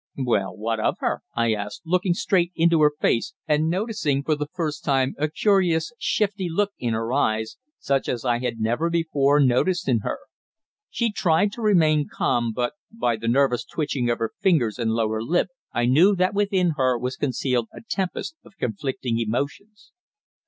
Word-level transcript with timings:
"Well, 0.17 0.57
what 0.57 0.79
of 0.79 0.95
her?" 0.97 1.21
I 1.35 1.53
asked, 1.53 1.83
looking 1.85 2.15
straight 2.15 2.51
into 2.55 2.81
her 2.81 2.91
face 2.99 3.35
and 3.47 3.69
noticing 3.69 4.23
for 4.23 4.33
the 4.33 4.47
first 4.51 4.83
time 4.83 5.13
a 5.19 5.29
curious 5.29 5.93
shifty 5.99 6.49
look 6.49 6.71
in 6.79 6.93
her 6.95 7.13
eyes, 7.13 7.57
such 7.77 8.09
as 8.09 8.25
I 8.25 8.39
had 8.39 8.59
never 8.59 8.89
before 8.89 9.39
noticed 9.39 9.87
in 9.87 9.99
her. 9.99 10.17
She 10.89 11.11
tried 11.11 11.51
to 11.51 11.61
remain 11.61 12.07
calm, 12.11 12.51
but, 12.51 12.73
by 12.91 13.15
the 13.15 13.27
nervous 13.27 13.63
twitching 13.63 14.09
of 14.09 14.17
her 14.17 14.31
fingers 14.39 14.79
and 14.79 14.89
lower 14.89 15.21
lip, 15.21 15.49
I 15.71 15.85
knew 15.85 16.15
that 16.15 16.33
within 16.33 16.71
her 16.77 16.97
was 16.97 17.15
concealed 17.15 17.67
a 17.71 17.81
tempest 17.87 18.35
of 18.43 18.57
conflicting 18.57 19.19
emotions. 19.19 19.91